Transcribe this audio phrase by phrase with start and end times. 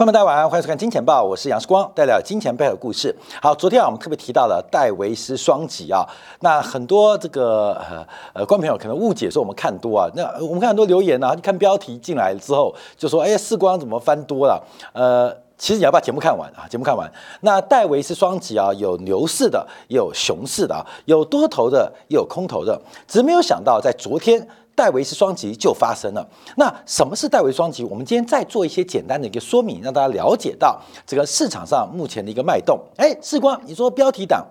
[0.00, 3.14] 朋友们，大家晚上好，欢迎收看《金钱报》，我是杨世光，带来金钱背后的故事。
[3.42, 6.08] 好，昨天啊，我们特别提到了戴维斯双击啊，
[6.40, 14.64] 那很多这个呃呃观众朋友可能误解说我们看多啊，那我们看很多留言呢啊，看标题进来之后就说，哎呀，世光怎么翻多了？
[14.94, 17.12] 呃，其实你要把节目看完啊，节目看完。
[17.42, 24.48] 那戴维斯双击啊，有牛市的，也有熊市的啊，有多头的，也有空头的，只是没有想到在昨天。
[24.80, 26.26] 戴维斯双击就发生了。
[26.56, 27.84] 那什么是戴维斯双击？
[27.84, 32.80] 我们今天再做一些简单的一个说明，让大家了解到这个市场上目前的一个脉动。
[32.96, 34.42] 哎，世光，你说标题党，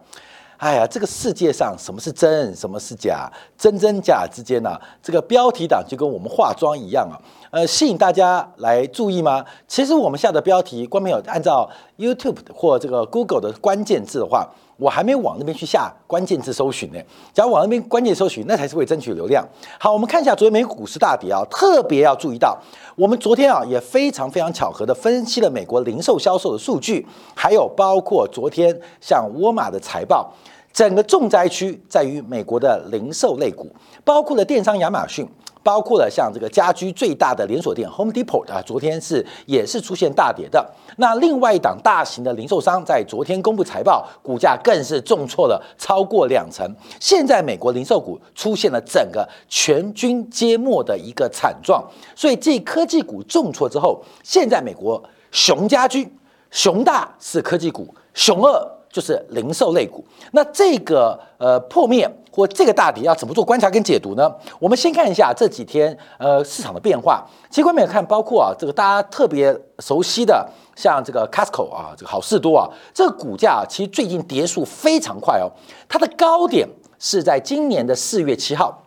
[0.58, 3.28] 哎呀，这个世界上什么是真，什么是假？
[3.58, 7.18] 真真假之间呢，这个标题党就跟我们化妆一样啊，
[7.50, 9.44] 呃，吸引大家来注意吗？
[9.68, 14.48] 其实我们下的标题，观众朋友按照 YouTube 或这个 Google 的关键字的话。
[14.80, 17.00] 我还没往那边去下关键字搜寻呢。
[17.34, 19.46] 假如往那边关键搜寻，那才是会争取流量。
[19.78, 22.58] 好，我们看一下昨天美股股市大跌啊，特别要注意到，
[22.96, 27.06] 我们昨天啊也非常非常巧合的分析了美国零售销售的数据，
[27.36, 30.34] 还有包括昨天像沃尔玛的财报，
[30.72, 33.70] 整个重灾区在于美国的零售类股，
[34.06, 35.28] 包括了电商亚马逊。
[35.62, 40.66] 包括了像这个家居最大的连锁店 Home Depot 啊，昨天是也是出现大跌的。
[40.98, 46.66] 那另外一档大型的零售商在昨天公布财报，股价更是重挫了超过两成。
[47.00, 51.84] 现在美国零售股出现了整个全军皆没的一个惨状，
[52.16, 56.12] 所以这科技股重挫之后，现在美国熊家居、
[56.52, 58.79] 熊大是科技股，熊二。
[58.92, 64.34] 就是零售类股，那这个呃破灭或这个大跌要怎么做观察跟解读呢？
[64.60, 67.24] 我们先看一下这几天呃市场的变化。
[67.50, 70.44] 其实观众看，包括啊这个大家特别熟悉的，
[70.76, 75.52] 像这个 Costco 啊，这个好事多啊，这个股价其实最近跌速非常快哦。
[75.88, 78.86] 它的高点是在今年的四月七号，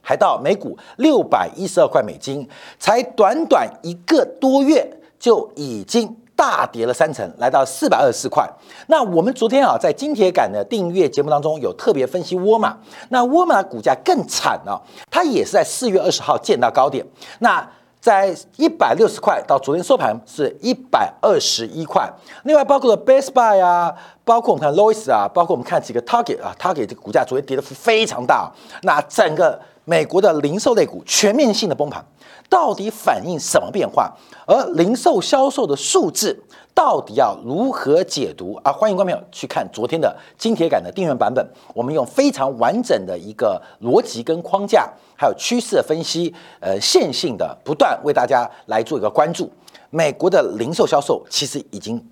[0.00, 2.48] 还到每股六百一十二块美金，
[2.80, 6.16] 才短短一个多月就已经。
[6.36, 8.46] 大跌了三成，来到四百二十四块。
[8.88, 12.76] 那我们昨天啊，在金铁杆的订阅节目当中，有特别分析沃尔玛。
[13.08, 14.80] 那沃尔玛股价更惨了，
[15.10, 17.04] 它也是在四月二十号见到高点。
[17.38, 17.66] 那
[17.98, 22.08] 在一百六十块到昨天收盘是一百二十一块。
[22.44, 23.92] 另外包括了 Best Buy 啊，
[24.24, 28.52] 包括我们看 Lois 啊，包括我们看几个 Target 啊，Target 这股价昨天跌的非常大。
[28.82, 32.04] 那整个美国的零售类股全面性的崩盘。
[32.48, 34.12] 到底反映什么变化？
[34.46, 38.70] 而零售销售的数字到底要如何解读啊？
[38.70, 49.50] 欢迎观众朋友去看昨天的金铁杆的订阅版本，我们用非常完整的一个逻辑跟框架，还有趋势的分析，呃，线性的不断为大家来做一个关注。
[49.90, 52.04] 美国的零售销售其实已经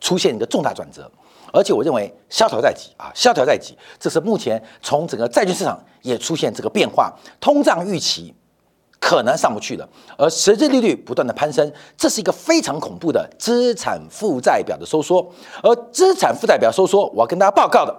[0.00, 1.10] 出现一个重大转折，
[1.52, 8.34] 而且我认为萧条在即啊，萧条在即，这是目前从整个债券市场也出现这个变化，通胀预期。
[9.02, 9.88] 可能上不去了，
[10.18, 15.26] 而实际利率不断的攀升，这是一个非常恐怖的资产负债表的收缩。
[15.62, 17.96] 而资产负债表收缩，我要跟大家报告的，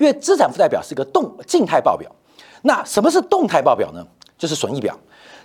[0.00, 2.10] 因为资产负债表是一个动静态报表，
[2.62, 4.04] 那什么是动态报表呢？
[4.36, 4.98] 就是损益表。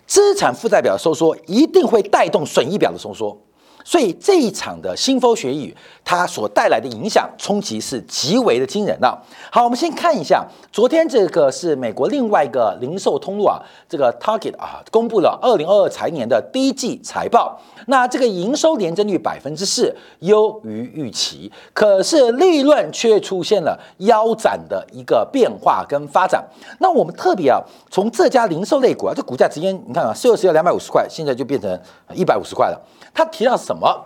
[0.07, 3.39] 资产负债表收缩一定会带动损益表的收缩。
[3.85, 5.73] 所以这一场的腥风血雨，
[6.03, 9.17] 它所带来的影响冲击是极为的惊人的。
[9.51, 17.61] 好，我们先看一下，昨天这个是美国另外一个零售通路啊，这个 Target 啊，公布了二零二二财年的第一季财报。
[17.87, 26.43] 那这个营收年增率百分之四，优于预期，可是利润却出现了腰斩的一个变化跟发展。
[26.79, 31.79] 那我们特别啊，从这家零售类股啊，这股价直接你看啊，四月十要两百五十块，现在就变成
[32.15, 32.81] 一百五十块了。
[33.13, 33.74] 他提到什么？
[33.75, 34.05] 什么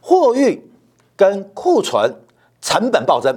[0.00, 0.62] 货运
[1.16, 2.14] 跟库存
[2.60, 3.34] 成本暴增，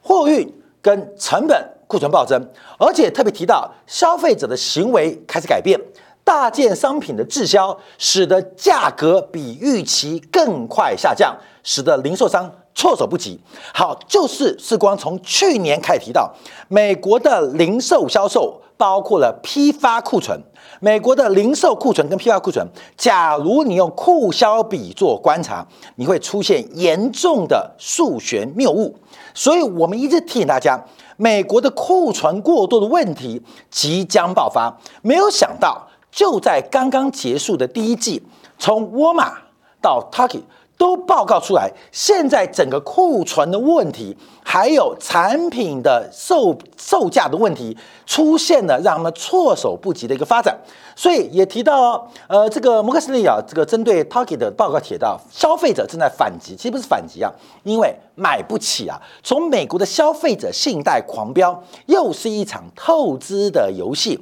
[0.00, 0.50] 货运
[0.80, 2.40] 跟成本库存暴增，
[2.78, 5.78] 而且特别提到消费者的行为开始改变，
[6.24, 13.40] 大件商品的滞销，使得价格比预期更快下降，使得零售商措手不及。
[13.74, 16.32] 好，就是是光从去年开始提到，
[16.68, 20.42] 美国的零售销售包括了批发库存。
[20.80, 22.66] 美国的零售库存跟批发库存，
[22.96, 25.66] 假如你用库销比做观察，
[25.96, 28.96] 你会出现严重的数学谬误。
[29.34, 30.82] 所以我们一直提醒大家，
[31.18, 34.74] 美国的库存过多的问题即将爆发。
[35.02, 38.22] 没有想到，就在刚刚结束的第一季，
[38.58, 39.34] 从沃尔玛
[39.82, 40.44] 到 Target。
[40.80, 50.58] 都报告出来，现在整个库存的问题，还有产品的售售价的问题，出现了让他们措手不及的一个发展。
[50.96, 57.30] 所以也提到，呃，这个摩根士丹利啊，这个针对 Target 的报告提到，消费者正在反击，其实不是反击啊，
[57.62, 58.98] 因为买不起啊。
[59.22, 64.18] 从美国的消费者信贷狂飙，又是一场透支的游戏。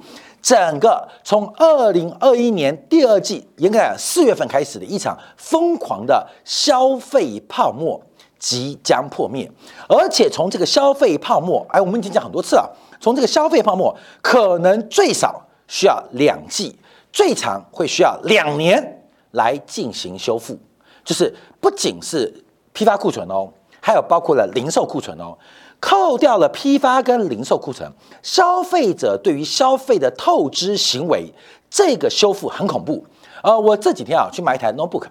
[0.49, 8.01] 整个从二零二一年第二季，应该讲四月份开始的一场疯狂的消费泡沫
[8.39, 9.51] 即将破灭，
[9.91, 16.75] 而且从这个消费泡沫，哎，我们已经讲很多次了，从这个消费泡沫可能最少需要两季，
[17.13, 19.03] 最长会需要两年
[19.33, 20.59] 来进行修复，
[21.05, 21.31] 就是
[21.61, 22.43] 不仅是
[22.73, 23.53] 批发库存哦。
[23.81, 25.37] 还有包括了零售库存哦，
[25.81, 27.91] 扣掉了批发跟零售库存，
[28.23, 31.33] 消费者对于消费的透支行为，
[31.71, 33.05] 这个修复很恐怖。
[33.43, 35.05] 呃，我这几天啊去买一台 notebook，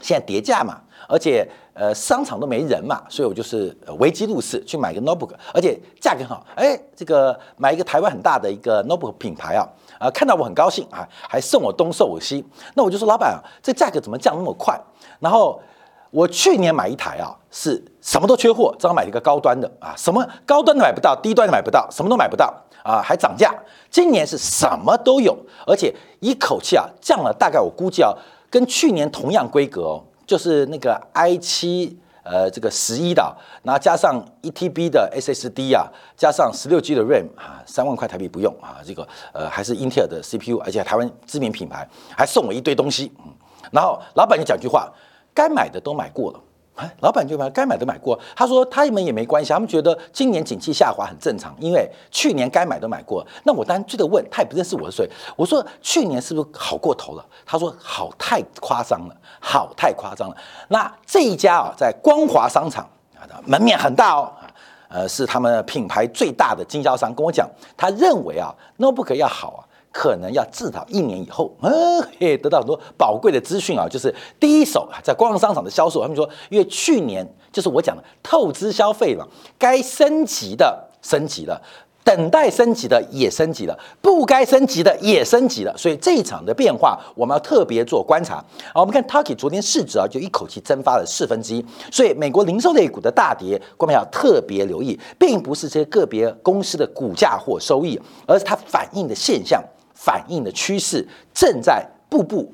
[0.00, 9.66] 现在跌价嘛，而且呃商场都没人嘛，所以我就是危机入市去买一个 notebook，而且价格很好，哎，这个买一个台湾很大的一个 notebook 品牌啊，
[10.00, 12.44] 啊看到我很高兴啊，还送我东送我西，
[12.74, 14.78] 那我就说老板啊，这价格怎么降那么快？
[15.20, 15.60] 然后。
[16.14, 23.52] 我去年买一台啊，是什么都缺货，正好买了一个高端的啊，什么高端的买不到，低端的买不到，什么都买不到啊，还涨价。
[23.90, 28.14] 今年是什么都有，而且一口气啊降了大概我估计啊，
[28.48, 41.84] 跟去年同样规格哦，就是那个 i 七呃这个十一的，然后加上一 TB 的 SSD 啊，加上十六 G 的 RAM 啊，三万块台币不用啊，这个呃还是英特尔的 CPU，而且台湾知名品牌，
[42.16, 43.32] 还送我一堆东西，嗯，
[43.72, 44.88] 然后老板就讲句话。
[45.34, 46.40] 该买的都买过了，
[46.76, 48.18] 哎，老板就把该买的买过。
[48.36, 53.26] 他说他们也没关系，他们觉得今年景气下滑很正常，因为去年该买都买过。
[53.42, 55.10] 那我当然追着问，他也不认识我的水。
[55.36, 57.26] 我说去年是不是好过头了？
[57.44, 60.36] 他说好太夸张了，好太夸张了。
[60.68, 64.32] 那这一家啊，在光华商场啊，门面很大哦，
[64.88, 69.60] 呃，是他们品牌最大的经销商，跟我讲，他认为啊，notebook 要好啊。
[69.94, 79.24] 可能要至少一年以后，嗯， 嘿，得到很多宝贵的资讯啊，就是第一手啊在光荣商场的销售，他们说，因为去年就是我讲的透支消费嘛，
[79.56, 81.62] 该升级的升级了，
[82.02, 88.44] 等待升级的也升级了，不该升级的也升级了，所以这一场的变化我们要特别做观察。
[88.72, 99.62] 好，我们看 t a k i 昨天市值啊就一口气蒸发了四分之一，所以美国零售类股的大跌，我们要特别留意，并不是这些个别公司的股价或收益，而是它反映的现象。
[99.94, 102.52] 反映的趋势正在步步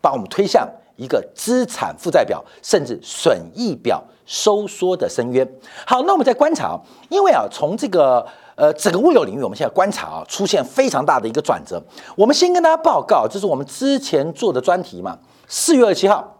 [0.00, 5.46] 把我们推向一个资产负债表甚至损益表收缩的深渊。
[5.86, 6.78] 好，那我们在观察，
[7.08, 11.82] 因为啊，从这个呃整个物流领域，我们现在观察啊，出现非常大的一个转折。
[12.16, 16.36] 我们先跟大家报告，这是我们之前做的专题嘛，四月二十七号，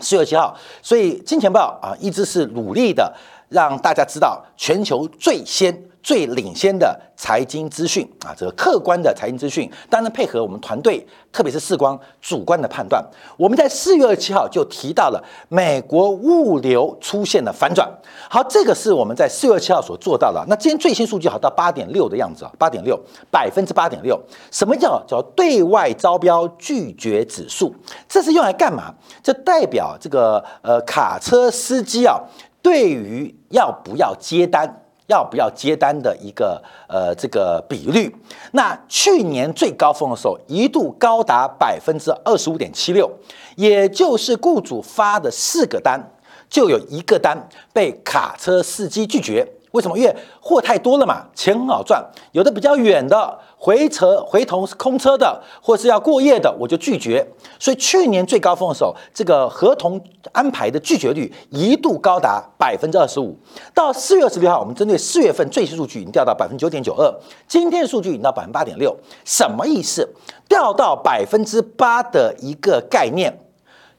[0.00, 3.14] 四月二十七号，所以金钱豹啊，一直是努力的
[3.48, 5.84] 让大家知道全球最先。
[6.02, 13.04] 最领先的财经资讯啊，这个客观的财经资讯，当然配合我们团队，特别是视光主观的判断。
[13.36, 17.88] 我们在四月二十七号就提到了美国物流出现了反转。
[18.28, 20.44] 好，这个是我们在四月二十七号所做到的。
[20.48, 22.98] 那今天最新数据好到八点六的样子啊，八点六
[23.30, 24.20] 百分之八点六。
[24.50, 27.72] 什么叫叫对外招标拒绝指数？
[28.08, 28.92] 这是用来干嘛？
[29.22, 32.20] 这代表这个呃卡车司机啊，
[32.60, 34.81] 对于要不要接单。
[35.06, 38.14] 要不要接单的一个呃这个比率？
[38.52, 43.10] 那去年最高峰的时候一度高达百分之二十五点七六，
[43.56, 46.00] 也就是雇主发的四个单，
[46.48, 49.46] 就有一个单被卡车司机拒绝。
[49.72, 49.98] 为什么？
[49.98, 52.04] 因为货太多了嘛，钱很好赚。
[52.32, 57.24] 有的比较远的回车回头是空车的，或是要过夜的，我就拒绝。
[57.60, 60.02] 所以去年最高峰的时候，这个合同
[60.32, 63.38] 安排的拒绝率一度高达百分之二十五。
[63.72, 67.08] 到四月二十六号，我们针对四月份最新数据已经掉到百分之九点九二，
[67.46, 68.96] 今天的数据已经到百分之八点六。
[69.24, 70.08] 什么意思？
[70.48, 73.38] 掉到百分之八的一个概念，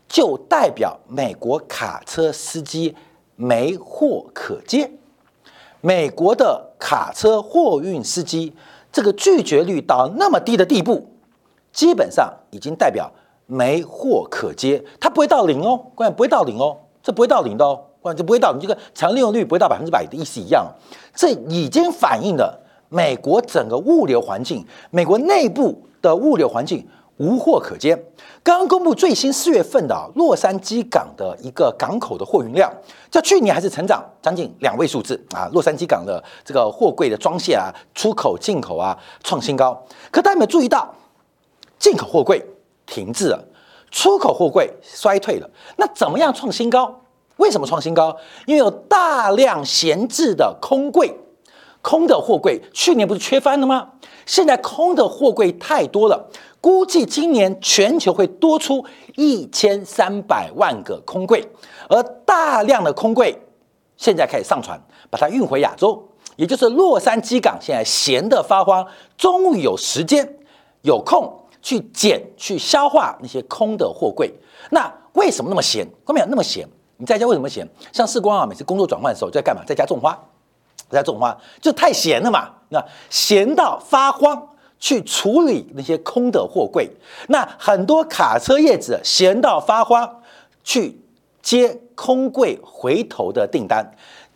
[0.09, 2.93] 就代表美国卡车司机
[3.37, 4.91] 没货可接。
[5.79, 8.53] 美国的卡车货运司机
[8.93, 11.09] 这个拒绝率到那么低的地步，
[11.73, 13.11] 基本上已经代表
[13.47, 20.65] 没货可接，它不会到零哦，关键不会到零哦，这不会到零的哦，关键不会到零，这个强利用率不会到百分之百的意思一样，
[21.15, 22.57] 这已经反映了
[22.89, 26.87] 美国整个物流环境，美国内部的物流环境。
[27.17, 27.95] 无货可接。
[28.41, 32.71] 刚刚公布最新四月份的洛杉矶港的一个港口的货运量，
[33.09, 35.47] 较去年还是成长将近两位数字啊。
[35.53, 39.81] 洛杉矶港的这个货柜的装卸啊、出口进口啊创新高。
[40.11, 40.93] 可大家有没有注意到，
[41.79, 42.45] 进口货柜
[42.85, 43.43] 停滞了，
[43.91, 45.49] 出口货柜衰退了？
[45.77, 47.01] 那怎么样创新高？
[47.37, 48.15] 为什么创新高？
[48.45, 51.15] 因为有大量闲置的空柜。
[51.81, 53.89] 空的货柜去年不是缺翻了吗？
[54.25, 56.29] 现在空的货柜太多了，
[56.63, 58.85] 估计今年全球会多出
[59.17, 61.45] 一千三百万个空柜，
[61.89, 63.37] 而大量的空柜
[63.97, 66.01] 现在开始上船，把它运回亚洲，
[66.37, 70.37] 也就是洛杉矶港现在闲得发慌，终于有时间
[70.83, 74.33] 有空去捡、去消化那些空的货柜。
[74.69, 75.85] 那为什么那么闲？
[76.05, 76.65] 关没有那么闲？
[76.95, 77.67] 你在家为什么闲？
[77.91, 79.61] 像世光啊，每次工作转换的时候就在干嘛？
[79.67, 80.17] 在家种花，
[80.89, 82.49] 在家种花就太闲了嘛。
[82.69, 84.47] 那闲到发慌，
[84.83, 86.91] 去处理那些空的货柜。
[87.29, 90.21] 那很多卡车业者闲到发慌，
[90.61, 90.99] 去
[91.41, 93.89] 接空柜回头的订单。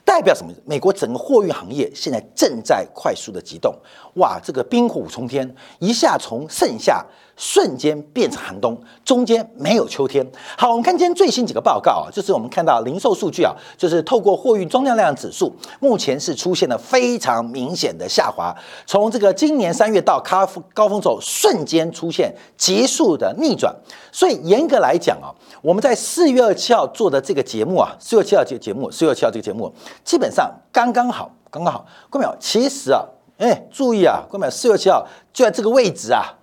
[0.06, 0.54] 代表什么？
[0.63, 3.75] 美国整个货运行业现在正在快速的急动，
[4.13, 7.06] 哇，这个冰火冲天，一下从盛夏
[7.38, 10.25] 瞬间变成寒冬，中间没有秋天。
[10.58, 18.53] 好，我们看今天最新几个报告啊，就是我们看到零售数据啊，就是透过货运装量量指数，目前是出现了非常明显的下滑，
[18.86, 23.74] 从这个今年三月到高峰高峰走，瞬间出现急速的逆转。
[24.12, 25.32] 所以严格来讲啊。
[25.62, 31.86] 我们在四月二七号做的这个节目啊，四月七号这个节目，四月七号这个节目基本上刚刚好，刚刚好。
[32.10, 33.03] 各位朋友，其实啊，
[33.38, 36.37] 哎，注意啊，各位朋友，四月七号就在这个位置啊，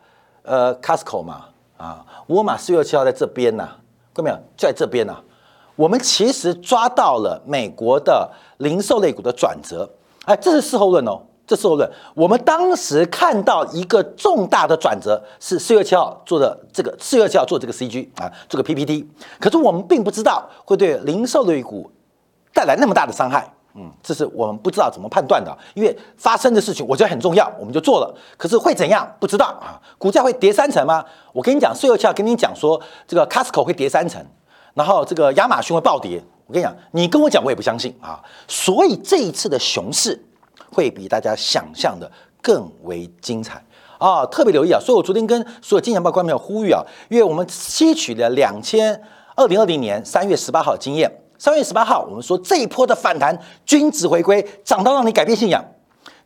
[0.45, 1.47] 呃，Costco 嘛，
[1.77, 3.69] 啊，沃尔玛四月七号在这边呐，
[4.13, 5.17] 各位朋友就在这边呐。
[5.77, 9.91] 我们其实抓到了美国的零售类股的转折，
[10.27, 11.21] 哎，这是事后论哦。
[11.47, 19.07] 这事后论，我们当时看到一个重大的转折，是四月七号做的这个四月七号做这个 CG 啊，做个 PPT。
[19.39, 21.91] 可是我们并不知道会对零售类股
[22.55, 25.57] 带来那么大的伤害，嗯，这是我们不知道怎么判断的。
[25.75, 28.15] 因为发生的事情我觉得很重要，我们就做了。
[28.37, 29.81] 可是会怎样不知道啊？
[29.99, 31.05] 股价会跌三成吗？
[31.33, 34.25] 我跟你讲，四月七号跟你讲说这个 Costco 会跌三成，
[34.75, 36.23] 然后这个亚马逊会暴跌。
[36.47, 38.23] 我跟你讲，你跟我讲我也不相信啊。
[38.47, 40.25] 所以这一次的熊市。
[40.73, 42.11] 会比大家想象的
[42.43, 43.65] 更为精彩
[43.99, 44.27] 啊！
[44.27, 44.81] 特别留意啊！
[44.81, 49.01] 所以我昨天跟所有金钱报观众呼吁啊，因为我们吸取了两千
[49.37, 55.65] 二零二零年三月十八号的经验，三月十八号我们说这一波的反弹均值回归，涨到让你改变信仰，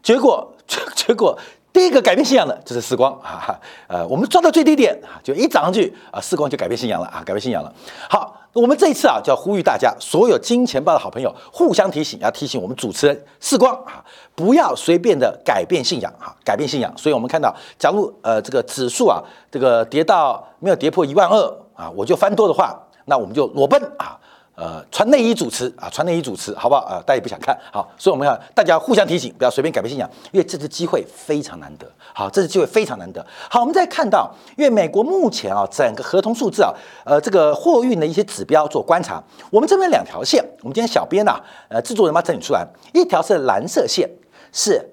[0.03, 1.37] 结果 结结果
[1.73, 3.59] 第一个改变信仰的就是时光啊！
[3.87, 7.73] 呃，我们抓到最低点啊，就一涨上去啊，时光就改变信仰了啊，改变信仰了。
[8.09, 8.35] 好。
[8.55, 14.03] 我们这一次啊，就要呼吁大家，所有金钱豹的好朋友，互相提醒，要提醒我们主持人世光啊，
[14.35, 16.93] 不要随便的改变信仰哈，改变信仰。
[16.97, 22.75] 所以我们看到，假如呃这个指数啊，这个跌到没有跌破一万二啊，我就翻多的话，
[23.05, 24.19] 那我们就裸奔啊。
[24.59, 26.99] 呃，穿内衣主持啊，穿内衣主持，好不好啊？
[27.07, 31.89] 大家也不想看好，所以我们要大家互相提醒，不要随便改变信仰，因为这次机会非常难得。
[32.13, 33.25] 好，这次机会非常难得。
[33.49, 36.75] 好，我们再看到，因为美国目前啊，整个合同数字啊，
[37.05, 39.23] 呃，这个货运的一些指标做观察，
[39.53, 44.11] 我们这边两条线，我们今天小编呐，呃，制作人把整理出来，一条是蓝色线，
[44.53, 44.85] 是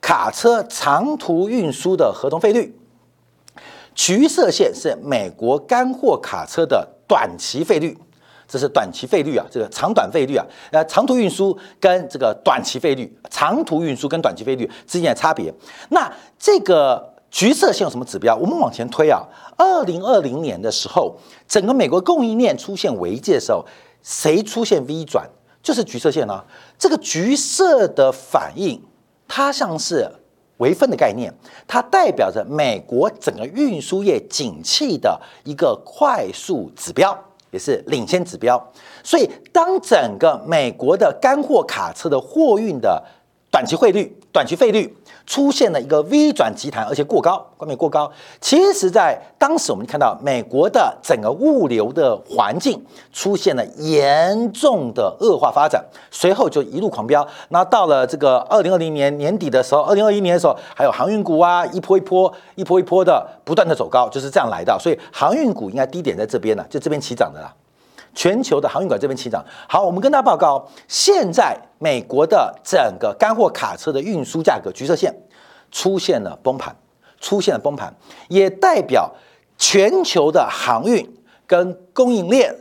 [0.00, 2.72] 卡车长途运输的合同费率，
[3.96, 7.98] 橘色线是美国干货卡车的短期费率。
[8.48, 15.52] 这是短期费率啊，这个长短费率啊，呃，长途运输跟这个短期费率，长途运输跟短期费率之间的差别。
[15.90, 18.34] 那这个橘色线有什么指标？
[18.34, 19.22] 我们往前推啊，
[19.58, 21.14] 二零二零年的时候，
[21.46, 23.62] 整个美国供应链出现危机的时候，
[24.02, 25.28] 谁出现 V 转？
[25.62, 26.42] 就是橘色线啊。
[26.78, 28.82] 这个橘色的反应，
[29.28, 30.10] 它像是
[30.56, 31.30] 微分的概念，
[31.66, 37.14] 它代表着美国整个运输业景气的一个快速指标。
[37.50, 38.62] 也是领先指标，
[39.02, 43.02] 所以当整个美国的干货卡车的货运的
[43.50, 44.94] 短期汇率、短期费率
[45.28, 48.10] 出现了一个 V 转急弹，而且过高，关面过高。
[48.40, 52.82] 其实，在当时我们看到美国的整个物流的环境
[53.12, 57.28] 出现了严重的恶化发展，随后就一路狂飙。
[57.50, 64.78] 那到了这个二零二零年年底的时候，二零二一年的时候，还有航运股啊，一波一波、一波一波的不断的走高，就是这样来的。
[64.80, 67.52] 所以航运股应该低点在这边呢，就这边起涨的啦。
[68.18, 69.44] 全球的航运股这边起涨。
[69.68, 75.14] 好，我们跟大家报告，现在美国的整个干货卡车的运输价格，橘色线
[75.70, 76.74] 出现了崩盘，
[77.20, 77.94] 出现了崩盘，
[78.26, 79.14] 也代表
[79.56, 81.08] 全球的航运
[81.46, 82.52] 跟供应链，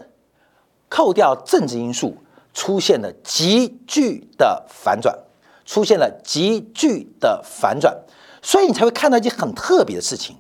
[0.90, 2.16] 扣掉政治因素，
[2.54, 5.18] 出现了急剧的反转，
[5.66, 7.98] 出现了急剧的反转，
[8.44, 10.36] 所以你才会看到一件很特别的事情。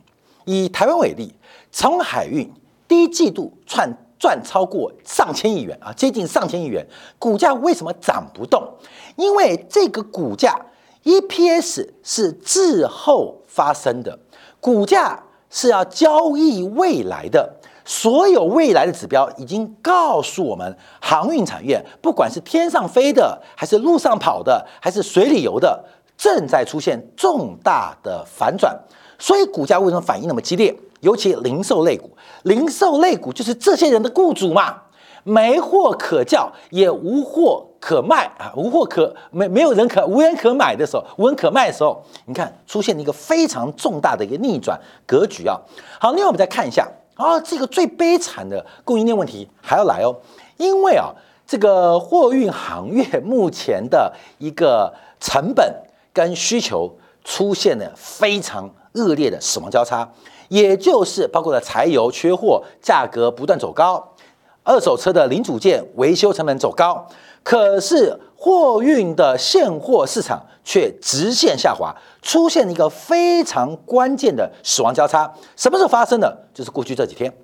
[0.46, 1.34] 以台湾为例，
[1.72, 2.54] 长海运
[2.88, 3.92] 第一季度创。
[4.20, 6.86] 赚超过上千亿元啊，接近上千亿元，
[7.20, 8.68] 股价为什么涨不动？
[9.16, 10.60] 因为这个股价
[11.04, 14.18] EPS 是滞后发生的，
[14.60, 17.54] 股价是要交易未来的，
[17.86, 25.84] 所有未来的指标已经告诉我们，航运产业不管是天上飞的，还是路上跑的，还是水里游的，
[26.18, 28.78] 正在出现重大的反转，
[29.18, 30.76] 所以股价为什么反应那么激烈？
[31.02, 32.10] 尤其零售类股，
[32.44, 34.84] 零售类股就是这些人的雇主嘛。
[35.24, 45.60] 没货可叫，也无货可卖啊，无货可没没有人可无人可买的时候，无人可卖的时候，你看出现了一个非常重大的一个逆转格局啊。
[46.00, 50.16] 好，另外我们再看一下啊，这个最悲惨的供应链问题还要来哦，
[50.56, 51.12] 因为啊，
[51.46, 55.76] 这个货运行业目前的一个成本
[56.14, 56.90] 跟需求
[57.28, 60.10] 出现了非常恶劣的死亡交叉。
[60.48, 64.14] 也就是包括了柴油缺货，价格不断走高，
[64.64, 67.06] 二手车的零组件维修成本走高，
[67.44, 75.30] 可是货运的现货市场却直线下滑，出现了一个非常关键的死亡交叉。
[75.58, 76.48] 什么时候发生的？
[76.54, 77.38] 就是过去这几天，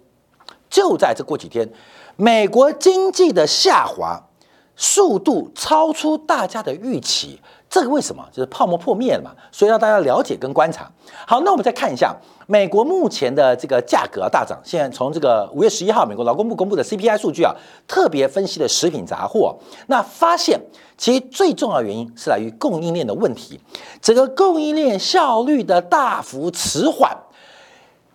[0.69, 1.69] 就在这过几天，
[2.15, 4.29] 美国经济的下滑
[4.77, 7.41] 速度超出大家的预期。
[7.73, 8.23] 这个为什么？
[8.31, 10.87] 就是泡沫破灭了嘛，所以让大家了解跟观察。
[11.25, 12.15] 好，那我们再看一下
[12.45, 14.55] 美国目前的这个价格大涨。
[14.63, 17.51] 现在从这个五月十一号美国劳工部公布的 CPI 数据啊，
[17.87, 20.61] 特别分析的食品杂货，那发现
[20.99, 23.59] 其实最重要原因是来于供应链的问题，
[23.99, 27.17] 整个供应链效率的大幅迟缓，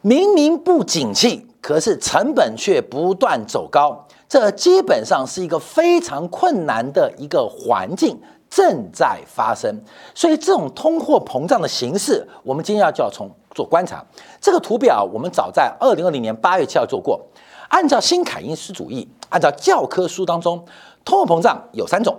[0.02, 8.16] 明明不景气，可是成本却不断走高，这基本上是一个非常困难的一个环境。
[8.48, 9.82] 正在发生，
[10.14, 14.04] 所以这种通货膨胀的形式，我们今天要就要从做观察。
[14.40, 17.20] 这个图表我们早在二零二零年八月七号做过。
[17.68, 20.64] 按照新凯因斯主义，按照教科书当中，
[21.04, 22.18] 通货膨胀有三种，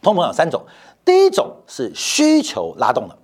[0.00, 0.62] 通货膨胀有三种。
[1.04, 3.16] 第一种是需求拉动的，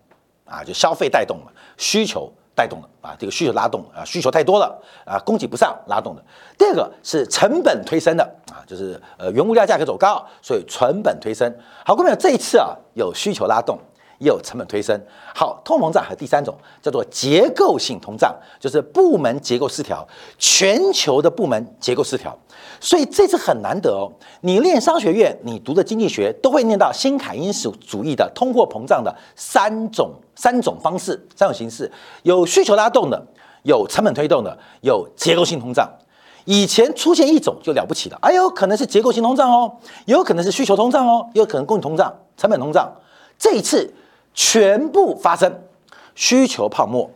[0.45, 2.31] 啊，就消费带动了需求。
[2.61, 6.23] 带动的啊，这个需求拉动啊，需求太多了啊，供给不上拉动的。
[6.59, 11.51] 第二个是成本推升的啊，就是呃原物料价格走高，所以成本推升。
[11.87, 13.79] 好，各位朋友，这一次啊有需求拉动。
[14.21, 15.01] 也有成本推升，
[15.35, 20.07] 好，通膨胀还有第三种叫做结构性通胀，就是部门结构失调，
[20.39, 22.37] 全球的部门结构失调，
[22.79, 24.13] 所以这次很难得哦。
[24.43, 31.91] 你念商学院，你读的经济学都会念到新凯因斯主义的通货膨胀的三种三种方式、三种形式，
[32.23, 33.27] 有需求拉动的，
[33.63, 35.91] 有成本推动的，有结构性通胀。
[36.45, 42.93] 以前出现一种就了不起了，哎呦，可能是结构性通胀哦，也有可能是需求通胀哦，也有可能供应通胀、成本通胀。
[43.39, 43.91] 这一次。
[44.43, 45.53] 全部发生
[46.15, 47.09] 需求泡沫、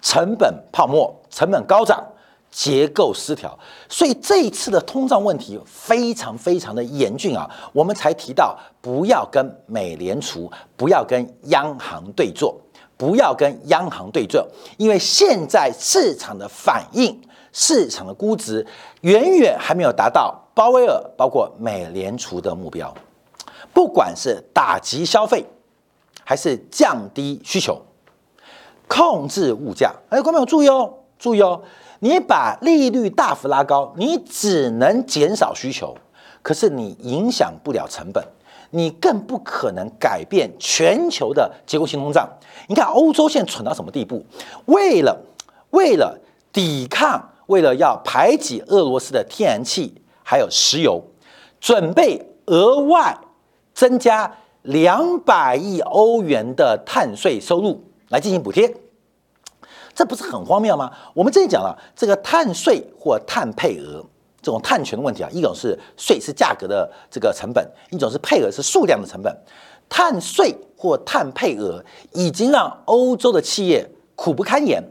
[0.00, 2.02] 成本泡沫、成本高涨、
[2.50, 7.46] 结构失调，所以这一次的通胀问题非常非常的严峻啊！
[7.74, 12.58] 我们才提到不要跟美联储、不要跟央行对坐，
[12.96, 14.48] 不要跟央行对坐，
[14.78, 17.20] 因为现在市场的反应、
[17.52, 18.66] 市场的估值
[19.02, 22.92] 远远还没有达到鲍威尔包括美联储的目标，
[23.74, 25.44] 不管是打击消费。
[26.24, 27.80] 还是降低需求，
[28.88, 29.92] 控制物价。
[30.08, 31.62] 哎，观众朋友注意哦，注意哦，
[32.00, 35.96] 你把利率大幅拉高，你只能减少需求，
[36.42, 38.24] 可是你影响不了成本，
[38.70, 42.28] 你更不可能改变全球的结构性通胀。
[42.68, 44.24] 你看欧洲现在蠢到什么地步？
[44.66, 45.20] 为了
[45.70, 46.18] 为了
[46.52, 51.02] 抵抗，为了要排挤俄罗斯的天然气还有石油，
[51.60, 53.18] 准备额外
[53.74, 54.38] 增加。
[54.64, 58.74] 两百亿欧元的碳税收入来进行补贴，
[59.94, 60.90] 这不是很荒谬吗？
[61.12, 64.02] 我们之前讲了，这个碳税或碳配额
[64.40, 69.36] 这种碳权的问题啊，一种是税是价格的这个成本，一种是配额是数量的成本。
[69.86, 74.82] 碳税或碳配额已经让欧洲的企业苦不堪言。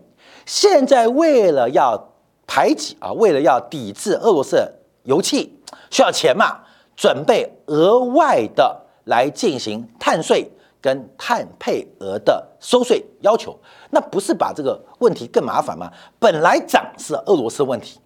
[0.46, 2.12] 现在为了要
[2.46, 4.72] 排挤啊，为了要抵制俄罗斯
[5.06, 5.58] 油气，
[5.90, 6.60] 需要钱嘛，
[6.96, 8.83] 准备额外的。
[9.06, 10.50] 来进行碳税
[10.82, 13.58] 跟碳配额的收税要求，
[13.92, 15.92] 那不是把这个问题更麻烦吗？
[16.20, 18.00] 本来涨是俄罗斯问题，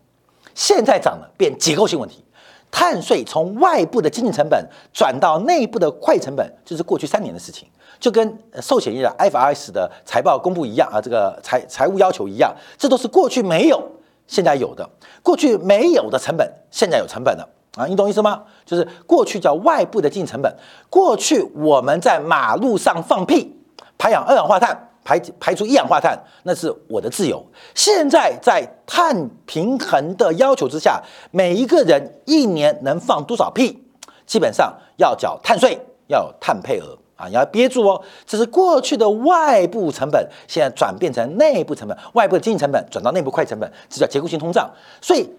[0.54, 2.24] 现在涨了变结构性问题。
[2.70, 13.82] 碳税从外部的经济成本转到内部的会计成本，就是过去三年的事情，就跟寿险业的 FRS 的财报公布一样啊，这个财财务要求一样，这都是过去没有，
[14.28, 14.88] 现在有的，
[15.24, 17.48] 过去没有的成本，现在有成本了。
[17.78, 18.42] 啊，你懂意思吗？
[18.66, 20.52] 就是过去叫外部的经济成本，
[20.90, 23.56] 过去我们在马路上放屁，
[24.00, 27.46] 排氧二氧化碳，排排出一氧化碳，那是我的自由。
[27.76, 33.84] 现在在碳平衡的要求之下，每一个人一年能放多少屁，
[34.26, 38.02] 基本上要缴碳税，要有碳配额啊，你要憋住哦。
[38.26, 44.68] 这是过去的外部成本，现在转变成内部成本，外部的经济成本转到内部会计成本，这叫结构性通胀。
[45.00, 45.30] 所以。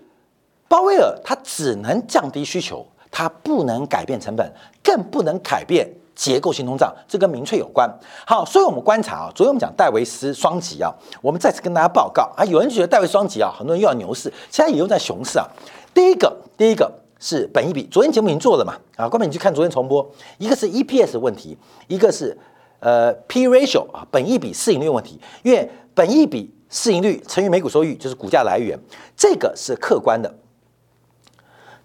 [0.68, 4.52] 鲍威尔他只能降低需求，他不能改变成本，
[4.82, 7.88] 更不能改变结构性通胀，这跟民粹有关。
[8.26, 15.46] 好，所以我们观察啊，昨天我们讲戴维斯双极啊，我们再次跟大家报告啊，有人觉得戴维斯双极啊，很多人又要牛市，现在也用在熊市啊。
[15.94, 18.74] 第一个，第一个，是本益比，昨天节目已经做了嘛？
[18.96, 22.36] 啊，关键你去看昨天重播，一个是 EPS 问题，一个是
[22.80, 25.18] 呃 P ratio 啊，本益比市盈率问题。
[25.42, 28.78] 因为本益比市盈率乘以每股收益就是股价来源，
[29.16, 30.32] 这个是客观的，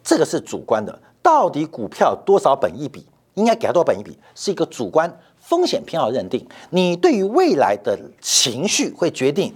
[0.03, 0.99] 这个是主观的。
[1.21, 6.45] 到底股票多少本一笔，应该给它多少本一笔，是一个主观风险偏好认定。
[6.71, 9.53] 你对于未来的情绪会决定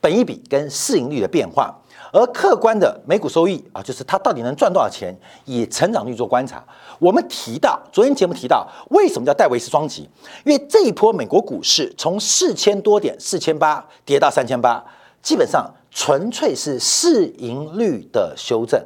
[0.00, 1.76] 本一笔跟市盈率的变化。
[2.12, 6.64] 而客观的每股收益啊，就是它到底能赚多少钱，以成长率做观察。
[6.98, 10.08] 我们提到昨天节目提到，为什么叫戴维斯双击？
[10.44, 14.84] 因为这一波美国股市从四千多点、四千八跌到三千八，
[15.22, 18.84] 基本上纯粹是市盈率的修正，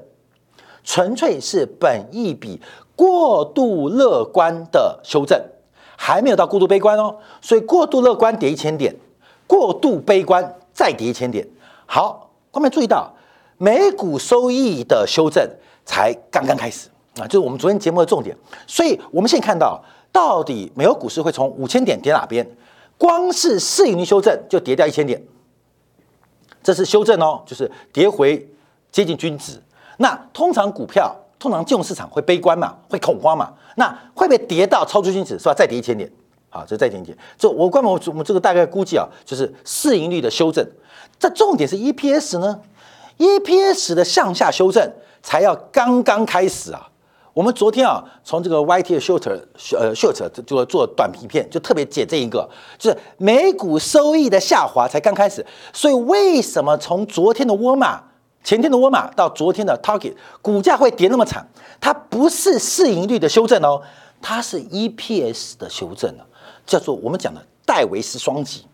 [0.85, 2.61] 纯粹是本一笔
[2.95, 5.43] 过度乐观的修正，
[5.97, 7.17] 还没有到过度悲观哦。
[7.41, 8.95] 所以过度乐观跌一千点，
[9.47, 11.49] 过度悲观再跌一千点。
[11.87, 12.21] 好。
[12.55, 13.13] 后面注意到，
[13.59, 15.45] 美股收益的修正
[15.85, 18.37] 才刚刚开始啊，就是我们昨天节目的重点。
[18.65, 22.49] 所以，我们现在看到，到底美国股市会从五千点跌哪边？
[22.97, 25.21] 光是市盈率修正就跌掉一千点，
[26.63, 28.49] 这是修正哦，就是跌回
[28.93, 29.61] 接近均值。
[29.99, 35.55] 那通常股票，通常金融市场会悲观嘛，会恐慌嘛，那会不会跌到超出均值是吧？
[35.55, 36.11] 再跌一千点，
[36.51, 37.17] 好，这再跌一点。
[37.39, 40.67] 这我关我我们这个大概估计啊，就是市盈率的修正。
[41.19, 42.61] 这重点是 EPS 呢
[43.19, 46.89] ，EPS 的向下修正才要刚刚开始啊。
[47.33, 49.29] 我们昨天啊，从这个 YT 的 short
[49.77, 55.45] 呃 short 就做短平片，就特别解这一个，就是美股收益的下滑才刚开始。
[55.73, 58.01] 所以为什么从昨天的沃尔玛、
[58.45, 61.45] 前天的沃尔玛到昨天的 Target 股价会跌那么惨？
[61.81, 63.83] 它不是市盈率的修正哦，
[64.23, 66.23] 它是 EPS 的修正啊，
[66.65, 68.67] 叫做我们讲的戴维斯双击，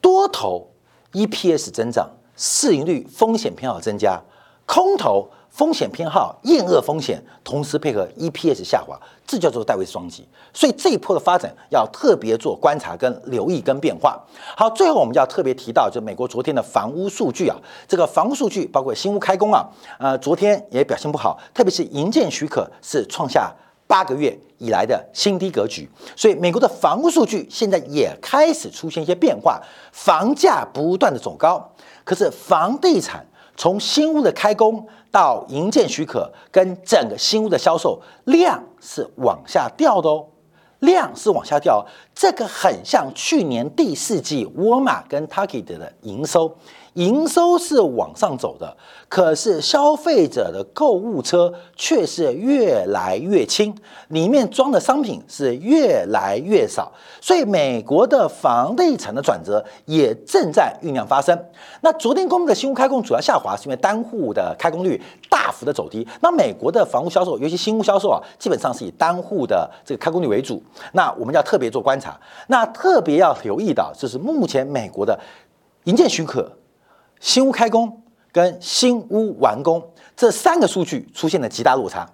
[0.00, 0.66] 多头。
[1.12, 4.18] EPS 增长，市盈率风险偏好增加，
[4.64, 10.26] 空头风险偏好厌恶风险，同时配合 EPS 下滑，这叫做戴维双击。
[10.54, 14.18] 所以这一波的发展要特别做观察跟留意跟变化。
[14.56, 23.54] 好，最后我们要特别提到，就美国昨天的房屋数据啊，这个房屋数据包括新屋开工啊，呃，昨天也表现不好，特别是营建许可是创下。
[23.88, 25.86] 八个月以来的新低格局，
[26.16, 29.60] 所以美国的房屋数据现在也开始出现一些变化，
[29.92, 31.70] 房价不断的走高，
[32.02, 40.26] 可是房地产从新屋的开工到营建许可跟整个新屋的销售量是往下掉的哦，
[40.80, 46.56] 量是往下掉，这个很像去年第四季沃尔玛跟 Target 的营收。
[46.94, 48.76] 营收是往上走的，
[49.08, 53.74] 可是消费者的购物车却是越来越轻，
[54.08, 61.38] 里面装的商品是越来越少，所以美国的房地产的转折也正在酝酿发生。
[61.80, 65.00] 那昨天公布的新屋开工主要下滑，是因为单户的开工率
[65.30, 66.06] 大幅的走低。
[66.20, 70.62] 那美国的房屋销售，尤其新屋销售啊，基本上是以单户的这个开工率为主。
[70.92, 75.18] 那我们要特别做观察，那特别要留意到，就是目前美国的
[75.84, 76.50] 营建许可。
[77.22, 79.80] 新屋开工跟新屋完工
[80.16, 82.04] 这三个数据出现了极大落差，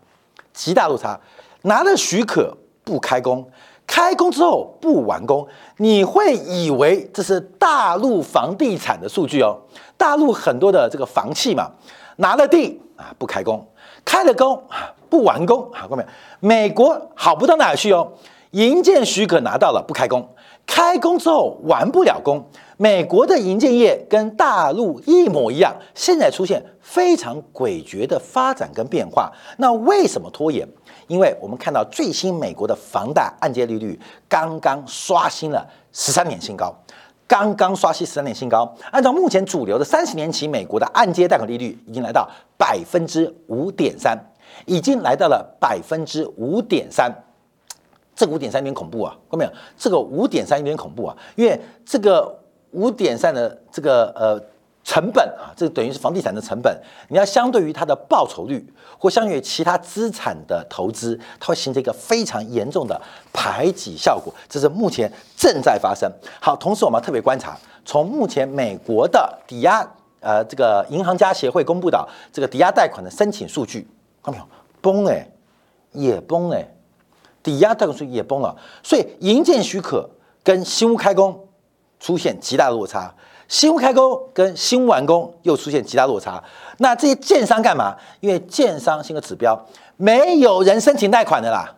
[0.52, 1.18] 极大落差。
[1.62, 3.50] 拿了许可不开工，
[3.86, 9.58] 开工之后不完工，你会以为这是大陆房地产的数据哦。
[9.96, 11.70] 大陆很多的这个房企嘛，
[12.16, 13.66] 拿了地啊不开工，
[14.04, 16.04] 开了工啊不完工，好，各位，
[16.40, 18.12] 美国好不到哪去哦，
[18.52, 20.26] 营建许可拿到了不开工，
[20.66, 22.44] 开工之后完不了工。
[22.76, 29.32] 美国的营建业跟大陆一模一样，现在出现非常诡谲的发展跟变化。
[29.58, 30.66] 那为什么拖延？
[31.08, 36.72] 因为我们看到最新美国的房贷按揭利率刚刚刷新了十三年新高，
[37.26, 38.72] 刚刚刷新十三年新高。
[38.92, 44.16] 按照目前主流的三十年期美国的按揭贷款利率已经来到百分之五点三，
[44.66, 47.12] 已经来到了百分之五点三。
[48.18, 49.50] 这五点三有点恐怖啊，看到没有？
[49.78, 52.37] 这个五点三有点恐怖啊，因为这个。
[52.72, 54.38] 五点三的这个呃
[54.85, 56.78] 成本啊，这等于是房地产的成本。
[57.09, 58.62] 你要相对于它的报酬率，
[58.98, 63.00] 或相对于其他资产的投资，它会形成一个非常严重的
[63.33, 64.31] 排挤效果。
[64.50, 66.12] 这是目前正在发生。
[66.42, 69.83] 好，同时我们要特别观察，从目前美国的抵押
[70.20, 73.88] 呃这个银行家协会公布的这个抵押贷款的申请数据，
[74.22, 74.44] 看到没有？
[74.83, 75.26] 崩哎，
[75.92, 76.68] 也崩哎，
[77.48, 78.54] 抵押贷款数据也崩了。
[78.82, 80.08] 所以营建许可
[80.42, 81.44] 跟新屋开工。
[82.00, 83.12] 出现极大的落差，
[83.48, 86.40] 新屋开工跟新屋完工又出现极大落差。
[86.76, 87.96] 那这些建商干嘛？
[88.20, 89.61] 因为建商新的指标，
[89.96, 91.74] 没有人申请贷款的啦，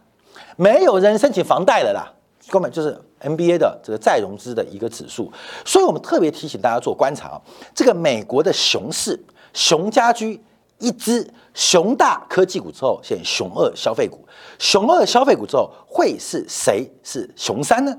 [0.57, 2.13] 没有人申请房贷的啦，
[2.51, 5.33] 根本就是 NBA 的这个再融资的一个指数。
[5.65, 7.41] 所以我们特别提醒大家做观察，
[7.75, 9.19] 这个美国的熊市，
[9.55, 10.39] 熊家居
[10.81, 14.19] 一只熊大科技股之后，现熊二消费股，
[14.59, 17.97] 熊二消费股之后会是谁是熊三呢？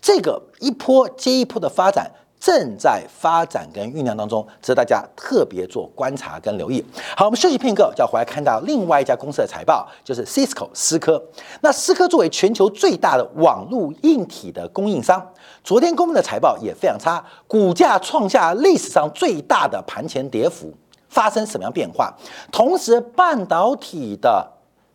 [0.00, 2.10] 这个一波接一波的发展。
[2.44, 6.84] 正在发展跟酝酿当中，值得大家特别做观察跟留意。
[7.16, 11.22] 好，我们休息片刻，就要回来看到另外一家公司的财报，就是 Cisco 思科。
[11.60, 15.24] 那思科作为全球最大的网络硬体的供应商，
[15.62, 20.74] 昨天公布的财报也非常差，股价创下历史上最大的盘前跌幅。
[21.12, 22.10] 发生什么样变化？
[22.50, 24.50] 同时，半导体的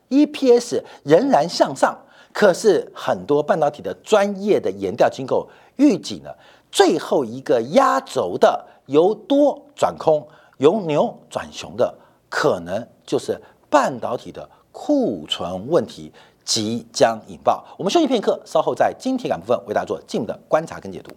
[0.10, 1.96] EPS 仍然向上，
[2.34, 6.32] 可是很多半导体的专业的研调机构预计呢？
[6.72, 10.28] 最后一个压轴的由多转空、
[10.58, 11.94] 由牛转熊的，
[12.30, 16.12] 可能就是半导体的库存问题
[16.44, 17.64] 即将引爆。
[17.78, 21.12] 我们休息片刻，稍后在晶体感部分为大家做进一步的观察跟解读。